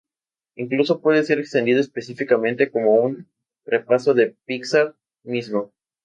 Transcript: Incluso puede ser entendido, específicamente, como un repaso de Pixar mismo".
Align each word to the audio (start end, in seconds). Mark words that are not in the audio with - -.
Incluso 0.55 0.99
puede 0.99 1.23
ser 1.23 1.37
entendido, 1.37 1.79
específicamente, 1.79 2.71
como 2.71 2.95
un 3.03 3.29
repaso 3.65 4.15
de 4.15 4.35
Pixar 4.47 4.95
mismo". 5.21 5.71